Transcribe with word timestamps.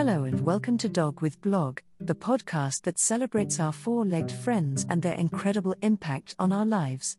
Hello 0.00 0.24
and 0.24 0.40
welcome 0.46 0.78
to 0.78 0.88
Dog 0.88 1.20
with 1.20 1.42
Blog, 1.42 1.80
the 1.98 2.14
podcast 2.14 2.84
that 2.84 2.98
celebrates 2.98 3.60
our 3.60 3.70
four 3.70 4.06
legged 4.06 4.32
friends 4.32 4.86
and 4.88 5.02
their 5.02 5.12
incredible 5.12 5.74
impact 5.82 6.34
on 6.38 6.54
our 6.54 6.64
lives. 6.64 7.18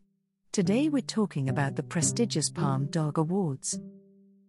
Today 0.50 0.88
we're 0.88 1.00
talking 1.00 1.48
about 1.48 1.76
the 1.76 1.84
prestigious 1.84 2.50
Palm 2.50 2.86
Dog 2.86 3.18
Awards. 3.18 3.80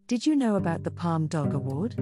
Did 0.07 0.25
you 0.25 0.35
know 0.35 0.55
about 0.55 0.83
the 0.83 0.89
Palm 0.89 1.27
Dog 1.27 1.53
Award? 1.53 1.93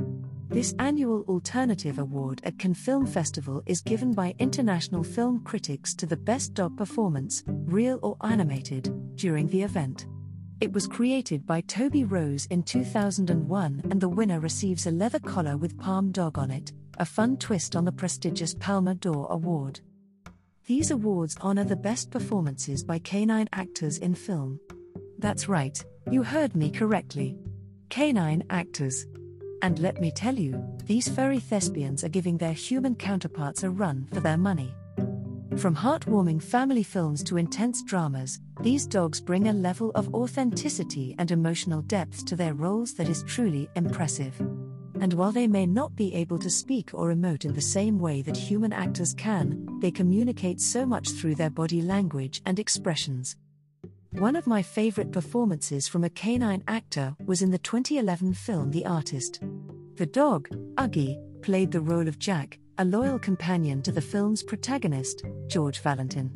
This 0.48 0.74
annual 0.80 1.26
alternative 1.28 2.00
award 2.00 2.40
at 2.46 2.58
Cannes 2.58 2.76
Film 2.76 3.06
Festival 3.06 3.62
is 3.66 3.82
given 3.82 4.14
by 4.14 4.34
international 4.40 5.04
film 5.04 5.44
critics 5.44 5.94
to 5.96 6.06
the 6.06 6.16
best 6.16 6.54
dog 6.54 6.78
performance, 6.78 7.44
real 7.46 8.00
or 8.02 8.16
animated, 8.24 8.90
during 9.18 9.48
the 9.48 9.64
event. 9.64 10.08
It 10.62 10.72
was 10.72 10.86
created 10.86 11.48
by 11.48 11.62
Toby 11.62 12.04
Rose 12.04 12.46
in 12.52 12.62
2001, 12.62 13.82
and 13.90 14.00
the 14.00 14.08
winner 14.08 14.40
receives 14.40 14.86
a 14.86 14.92
leather 14.92 15.18
collar 15.18 15.58
with 15.58 15.80
Palm 15.80 16.12
Dog 16.12 16.38
on 16.38 16.52
it, 16.52 16.72
a 17.00 17.06
fun 17.06 17.38
twist 17.38 17.76
on 17.76 17.84
the 17.84 17.92
prestigious 17.92 18.54
Palme 18.54 18.94
d'Or 18.98 19.26
Award. 19.32 19.80
These 20.68 20.92
awards 20.92 21.36
honor 21.42 21.64
the 21.64 21.76
best 21.76 22.12
performances 22.12 22.84
by 22.84 23.00
canine 23.00 23.50
actors 23.54 23.98
in 23.98 24.14
film. 24.14 24.60
That's 25.18 25.50
right, 25.50 25.84
you 26.12 26.22
heard 26.22 26.56
me 26.56 26.70
correctly. 26.70 27.40
Canine 27.90 28.44
actors. 28.52 29.08
And 29.64 29.80
let 29.80 30.00
me 30.00 30.12
tell 30.12 30.36
you, 30.36 30.64
these 30.86 31.10
furry 31.10 31.40
thespians 31.40 32.04
are 32.04 32.10
giving 32.10 32.38
their 32.38 32.54
human 32.54 32.94
counterparts 32.94 33.64
a 33.64 33.72
run 33.72 34.08
for 34.14 34.20
their 34.20 34.38
money. 34.38 34.76
From 35.58 35.76
heartwarming 35.76 36.42
family 36.42 36.82
films 36.82 37.22
to 37.24 37.38
intense 37.38 37.84
dramas, 37.84 38.40
these 38.62 38.88
dogs 38.88 39.20
bring 39.20 39.48
a 39.50 39.54
level 39.54 39.92
of 39.96 40.14
authenticity 40.16 41.14
and 41.20 41.30
emotional 41.30 41.82
depth 41.82 42.26
to 42.26 42.36
their 42.38 42.54
roles 42.54 42.94
that 42.94 43.10
is 43.10 43.24
truly 43.24 43.70
impressive. 43.76 44.40
And 45.02 45.14
while 45.14 45.32
they 45.32 45.48
may 45.48 45.66
not 45.66 45.96
be 45.96 46.16
able 46.16 46.40
to 46.40 46.50
speak 46.50 46.92
or 46.94 47.14
emote 47.14 47.44
in 47.44 47.54
the 47.54 47.62
same 47.62 48.00
way 48.00 48.22
that 48.22 48.38
human 48.38 48.72
actors 48.72 49.14
can, 49.14 49.68
they 49.82 49.92
communicate 49.92 50.62
so 50.62 50.86
much 50.86 51.10
through 51.10 51.36
their 51.36 51.50
body 51.50 51.82
language 51.82 52.42
and 52.46 52.58
expressions. 52.58 53.36
One 54.12 54.38
of 54.38 54.48
my 54.48 54.62
favorite 54.62 55.12
performances 55.12 55.88
from 55.88 56.04
a 56.06 56.10
canine 56.10 56.64
actor 56.68 57.16
was 57.26 57.42
in 57.42 57.52
the 57.52 57.60
2011 57.60 58.34
film 58.36 58.72
The 58.72 58.86
Artist. 58.86 59.42
The 59.96 60.06
dog, 60.06 60.50
Uggie, 60.76 61.42
played 61.42 61.72
the 61.72 61.82
role 61.82 62.08
of 62.08 62.20
Jack, 62.20 62.58
a 62.82 62.86
loyal 62.86 63.20
companion 63.20 63.80
to 63.80 63.92
the 63.92 64.02
film's 64.02 64.42
protagonist, 64.42 65.24
George 65.46 65.82
Valentin. 65.82 66.34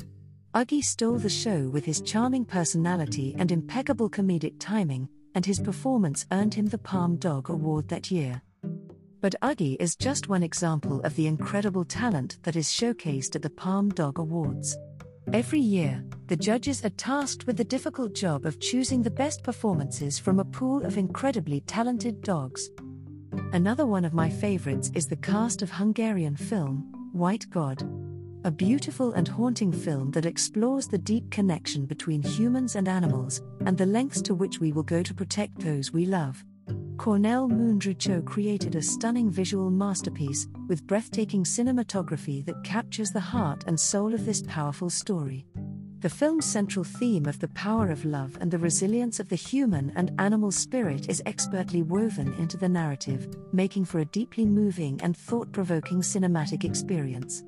Uggie 0.54 0.80
stole 0.80 1.18
the 1.18 1.28
show 1.28 1.68
with 1.70 1.84
his 1.84 2.00
charming 2.00 2.44
personality 2.44 3.34
and 3.36 3.50
impeccable 3.50 4.08
comedic 4.08 4.54
timing, 4.60 5.08
and 5.34 5.44
his 5.44 5.58
performance 5.58 6.24
earned 6.30 6.54
him 6.54 6.66
the 6.66 6.78
Palm 6.78 7.16
Dog 7.16 7.50
Award 7.50 7.88
that 7.88 8.12
year. 8.12 8.40
But 9.20 9.34
Uggie 9.42 9.76
is 9.80 9.96
just 9.96 10.28
one 10.28 10.44
example 10.44 11.00
of 11.00 11.16
the 11.16 11.26
incredible 11.26 11.84
talent 11.84 12.38
that 12.44 12.54
is 12.54 12.68
showcased 12.68 13.34
at 13.34 13.42
the 13.42 13.50
Palm 13.50 13.88
Dog 13.88 14.20
Awards. 14.20 14.78
Every 15.32 15.58
year, 15.58 16.04
the 16.28 16.36
judges 16.36 16.84
are 16.84 16.90
tasked 16.90 17.48
with 17.48 17.56
the 17.56 17.64
difficult 17.64 18.14
job 18.14 18.46
of 18.46 18.60
choosing 18.60 19.02
the 19.02 19.10
best 19.10 19.42
performances 19.42 20.20
from 20.20 20.38
a 20.38 20.44
pool 20.44 20.84
of 20.84 20.96
incredibly 20.96 21.62
talented 21.62 22.22
dogs. 22.22 22.70
Another 23.52 23.86
one 23.86 24.04
of 24.04 24.14
my 24.14 24.28
favorites 24.28 24.90
is 24.94 25.06
the 25.06 25.16
cast 25.16 25.62
of 25.62 25.70
Hungarian 25.70 26.36
film, 26.36 26.92
White 27.12 27.48
God. 27.50 27.82
A 28.44 28.50
beautiful 28.50 29.12
and 29.12 29.26
haunting 29.26 29.72
film 29.72 30.10
that 30.12 30.26
explores 30.26 30.86
the 30.86 30.98
deep 30.98 31.30
connection 31.30 31.86
between 31.86 32.22
humans 32.22 32.76
and 32.76 32.86
animals, 32.86 33.42
and 33.64 33.76
the 33.76 33.86
lengths 33.86 34.22
to 34.22 34.34
which 34.34 34.60
we 34.60 34.72
will 34.72 34.82
go 34.82 35.02
to 35.02 35.14
protect 35.14 35.58
those 35.58 35.92
we 35.92 36.06
love. 36.06 36.44
Cornel 36.96 37.48
Mundruczó 37.48 38.24
created 38.24 38.74
a 38.74 38.82
stunning 38.82 39.30
visual 39.30 39.70
masterpiece, 39.70 40.48
with 40.68 40.86
breathtaking 40.86 41.44
cinematography 41.44 42.44
that 42.46 42.64
captures 42.64 43.10
the 43.10 43.20
heart 43.20 43.64
and 43.66 43.78
soul 43.78 44.14
of 44.14 44.24
this 44.24 44.42
powerful 44.42 44.90
story. 44.90 45.46
The 46.06 46.14
film's 46.14 46.44
central 46.44 46.84
theme 46.84 47.26
of 47.26 47.40
the 47.40 47.48
power 47.48 47.90
of 47.90 48.04
love 48.04 48.38
and 48.40 48.48
the 48.48 48.60
resilience 48.60 49.18
of 49.18 49.28
the 49.28 49.34
human 49.34 49.92
and 49.96 50.12
animal 50.20 50.52
spirit 50.52 51.08
is 51.08 51.20
expertly 51.26 51.82
woven 51.82 52.32
into 52.34 52.56
the 52.56 52.68
narrative, 52.68 53.26
making 53.52 53.86
for 53.86 53.98
a 53.98 54.04
deeply 54.04 54.46
moving 54.46 55.00
and 55.02 55.16
thought 55.16 55.50
provoking 55.50 56.02
cinematic 56.02 56.62
experience. 56.62 57.42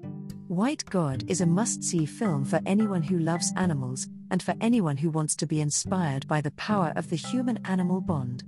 White 0.48 0.84
God 0.86 1.22
is 1.30 1.40
a 1.40 1.46
must 1.46 1.84
see 1.84 2.04
film 2.04 2.44
for 2.44 2.58
anyone 2.66 3.04
who 3.04 3.20
loves 3.20 3.52
animals, 3.54 4.08
and 4.32 4.42
for 4.42 4.56
anyone 4.60 4.96
who 4.96 5.10
wants 5.10 5.36
to 5.36 5.46
be 5.46 5.60
inspired 5.60 6.26
by 6.26 6.40
the 6.40 6.50
power 6.50 6.92
of 6.96 7.10
the 7.10 7.16
human 7.16 7.64
animal 7.64 8.00
bond. 8.00 8.42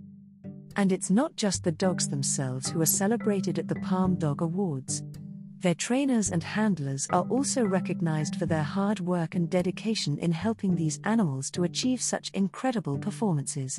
And 0.74 0.90
it's 0.90 1.10
not 1.10 1.36
just 1.36 1.62
the 1.62 1.70
dogs 1.70 2.08
themselves 2.08 2.68
who 2.68 2.80
are 2.80 2.96
celebrated 3.00 3.60
at 3.60 3.68
the 3.68 3.76
Palm 3.76 4.16
Dog 4.16 4.40
Awards. 4.40 5.04
Their 5.60 5.74
trainers 5.74 6.30
and 6.30 6.42
handlers 6.42 7.06
are 7.10 7.26
also 7.28 7.62
recognized 7.64 8.36
for 8.36 8.46
their 8.46 8.62
hard 8.62 8.98
work 9.00 9.34
and 9.34 9.50
dedication 9.50 10.16
in 10.18 10.32
helping 10.32 10.74
these 10.74 10.98
animals 11.04 11.50
to 11.50 11.64
achieve 11.64 12.00
such 12.00 12.30
incredible 12.32 12.96
performances. 12.96 13.78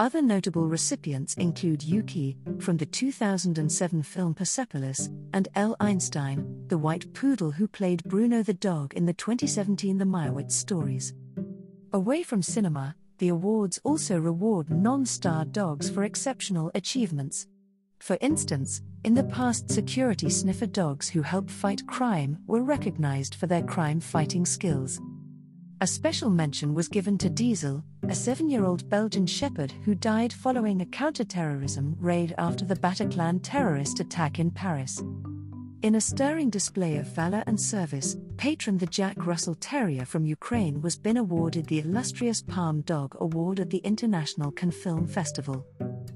Other 0.00 0.20
notable 0.20 0.66
recipients 0.66 1.34
include 1.34 1.84
Yuki, 1.84 2.36
from 2.58 2.78
the 2.78 2.86
2007 2.86 4.02
film 4.02 4.34
Persepolis, 4.34 5.08
and 5.32 5.46
Elle 5.54 5.76
Einstein, 5.78 6.64
the 6.66 6.78
white 6.78 7.12
poodle 7.14 7.52
who 7.52 7.68
played 7.68 8.02
Bruno 8.04 8.42
the 8.42 8.54
dog 8.54 8.92
in 8.94 9.06
the 9.06 9.12
2017 9.12 9.98
The 9.98 10.04
Meyerowitz 10.04 10.52
Stories. 10.52 11.14
Away 11.92 12.24
from 12.24 12.42
cinema, 12.42 12.96
the 13.18 13.28
awards 13.28 13.80
also 13.84 14.18
reward 14.18 14.68
non 14.68 15.06
star 15.06 15.44
dogs 15.44 15.90
for 15.90 16.02
exceptional 16.02 16.72
achievements. 16.74 17.46
For 17.98 18.16
instance, 18.20 18.80
in 19.04 19.14
the 19.14 19.24
past, 19.24 19.70
security 19.70 20.30
sniffer 20.30 20.66
dogs 20.66 21.08
who 21.08 21.22
help 21.22 21.50
fight 21.50 21.86
crime 21.86 22.38
were 22.46 22.62
recognized 22.62 23.34
for 23.34 23.46
their 23.46 23.62
crime 23.62 24.00
fighting 24.00 24.46
skills. 24.46 25.00
A 25.80 25.86
special 25.86 26.30
mention 26.30 26.74
was 26.74 26.88
given 26.88 27.16
to 27.18 27.30
Diesel, 27.30 27.84
a 28.08 28.14
seven 28.14 28.48
year 28.48 28.64
old 28.64 28.88
Belgian 28.88 29.26
shepherd 29.26 29.72
who 29.84 29.94
died 29.94 30.32
following 30.32 30.80
a 30.80 30.86
counterterrorism 30.86 31.96
raid 32.00 32.34
after 32.36 32.64
the 32.64 32.74
Bataclan 32.74 33.40
terrorist 33.42 34.00
attack 34.00 34.38
in 34.40 34.50
Paris. 34.50 35.02
In 35.82 35.94
a 35.94 36.00
stirring 36.00 36.50
display 36.50 36.96
of 36.96 37.06
valor 37.06 37.44
and 37.46 37.60
service, 37.60 38.16
Patron 38.36 38.78
the 38.78 38.86
Jack 38.86 39.24
Russell 39.24 39.54
Terrier 39.54 40.04
from 40.04 40.26
Ukraine 40.26 40.82
was 40.82 40.96
been 40.96 41.16
awarded 41.16 41.66
the 41.66 41.78
illustrious 41.78 42.42
Palm 42.42 42.80
Dog 42.80 43.16
Award 43.20 43.60
at 43.60 43.70
the 43.70 43.78
International 43.78 44.50
Cannes 44.50 44.72
Film 44.72 45.06
Festival. 45.06 45.64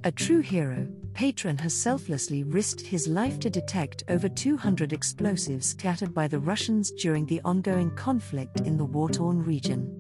A 0.05 0.11
true 0.11 0.41
hero, 0.41 0.89
Patron 1.15 1.59
has 1.59 1.73
selflessly 1.73 2.43
risked 2.43 2.81
his 2.81 3.07
life 3.07 3.39
to 3.39 3.49
detect 3.49 4.03
over 4.09 4.29
200 4.29 4.93
explosives 4.93 5.69
scattered 5.69 6.13
by 6.13 6.27
the 6.27 6.41
Russians 6.41 6.91
during 6.91 7.25
the 7.25 7.41
ongoing 7.45 7.89
conflict 7.95 8.63
in 8.63 8.77
the 8.77 8.85
war 8.85 9.09
torn 9.09 9.45
region. 9.45 9.97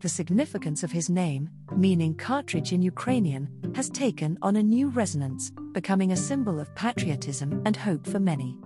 The 0.00 0.10
significance 0.10 0.82
of 0.82 0.92
his 0.92 1.08
name, 1.08 1.48
meaning 1.74 2.14
cartridge 2.16 2.74
in 2.74 2.82
Ukrainian, 2.82 3.48
has 3.74 3.88
taken 3.88 4.36
on 4.42 4.56
a 4.56 4.62
new 4.62 4.90
resonance, 4.90 5.50
becoming 5.72 6.12
a 6.12 6.16
symbol 6.16 6.60
of 6.60 6.74
patriotism 6.74 7.62
and 7.64 7.76
hope 7.76 8.06
for 8.06 8.20
many. 8.20 8.58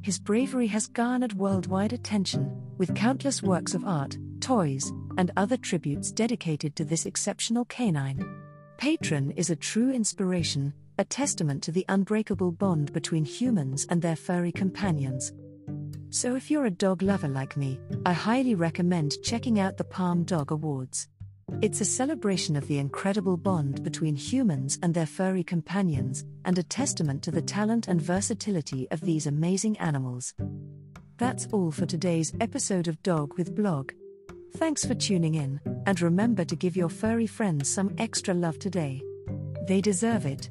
His 0.00 0.18
bravery 0.18 0.68
has 0.68 0.86
garnered 0.86 1.34
worldwide 1.34 1.92
attention, 1.92 2.50
with 2.78 2.94
countless 2.94 3.42
works 3.42 3.74
of 3.74 3.84
art, 3.84 4.16
toys, 4.40 4.90
and 5.18 5.30
other 5.36 5.58
tributes 5.58 6.10
dedicated 6.10 6.74
to 6.76 6.86
this 6.86 7.04
exceptional 7.04 7.66
canine. 7.66 8.24
Patron 8.78 9.32
is 9.32 9.50
a 9.50 9.56
true 9.56 9.90
inspiration, 9.90 10.72
a 10.98 11.04
testament 11.04 11.64
to 11.64 11.72
the 11.72 11.84
unbreakable 11.88 12.52
bond 12.52 12.92
between 12.92 13.24
humans 13.24 13.84
and 13.90 14.00
their 14.00 14.14
furry 14.14 14.52
companions. 14.52 15.32
So, 16.10 16.36
if 16.36 16.48
you're 16.48 16.66
a 16.66 16.70
dog 16.70 17.02
lover 17.02 17.26
like 17.26 17.56
me, 17.56 17.80
I 18.06 18.12
highly 18.12 18.54
recommend 18.54 19.20
checking 19.24 19.58
out 19.58 19.78
the 19.78 19.84
Palm 19.84 20.22
Dog 20.22 20.52
Awards. 20.52 21.08
It's 21.60 21.80
a 21.80 21.84
celebration 21.84 22.54
of 22.54 22.68
the 22.68 22.78
incredible 22.78 23.36
bond 23.36 23.82
between 23.82 24.14
humans 24.14 24.78
and 24.80 24.94
their 24.94 25.06
furry 25.06 25.42
companions, 25.42 26.24
and 26.44 26.56
a 26.56 26.62
testament 26.62 27.24
to 27.24 27.32
the 27.32 27.42
talent 27.42 27.88
and 27.88 28.00
versatility 28.00 28.86
of 28.92 29.00
these 29.00 29.26
amazing 29.26 29.76
animals. 29.78 30.34
That's 31.16 31.48
all 31.50 31.72
for 31.72 31.84
today's 31.84 32.32
episode 32.40 32.86
of 32.86 33.02
Dog 33.02 33.36
with 33.38 33.56
Blog. 33.56 33.90
Thanks 34.56 34.84
for 34.84 34.94
tuning 34.94 35.34
in, 35.34 35.60
and 35.86 36.00
remember 36.00 36.44
to 36.44 36.56
give 36.56 36.76
your 36.76 36.88
furry 36.88 37.26
friends 37.26 37.68
some 37.68 37.94
extra 37.98 38.34
love 38.34 38.58
today. 38.58 39.02
They 39.66 39.80
deserve 39.80 40.26
it. 40.26 40.50